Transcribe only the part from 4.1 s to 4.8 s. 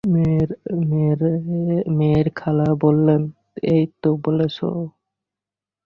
বলেছে।